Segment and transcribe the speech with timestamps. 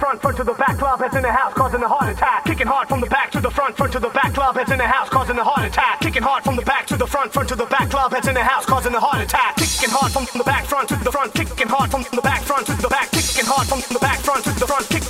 [0.00, 2.44] front, front to the back, club heads in the house, causing a heart attack.
[2.46, 4.78] Kicking hard from the back to the front, front to the back, club heads in
[4.78, 6.00] the house, causing a heart attack.
[6.00, 8.34] Kicking hard from the back to the front, front to the back, club heads in
[8.34, 9.56] the house, causing a heart attack.
[9.56, 12.66] Kicking hard from the back front to the front, kicking hard from the back front
[12.66, 15.09] to the back, kicking hard from the back front to the front, kicking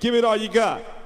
[0.00, 0.97] Give it all you got.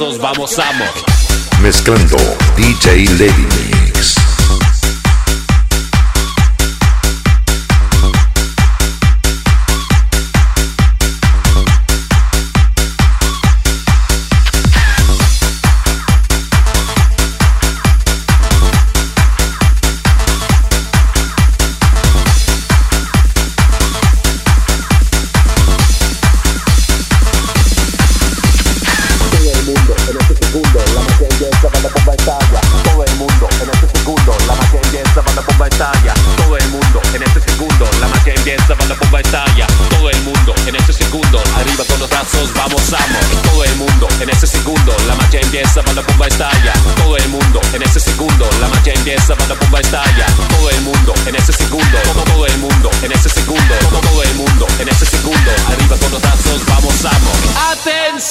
[0.00, 1.04] Vamos, vamos.
[1.60, 2.16] Mezclando
[2.56, 3.89] DJ Lady.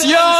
[0.01, 0.38] Yes.